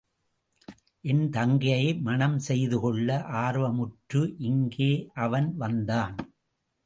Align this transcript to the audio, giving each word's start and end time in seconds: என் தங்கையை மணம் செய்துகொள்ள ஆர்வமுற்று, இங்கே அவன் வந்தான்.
என் 1.03 1.29
தங்கையை 1.29 1.99
மணம் 2.01 2.39
செய்துகொள்ள 2.39 3.17
ஆர்வமுற்று, 3.41 4.21
இங்கே 4.37 4.91
அவன் 5.13 5.55
வந்தான். 5.55 6.15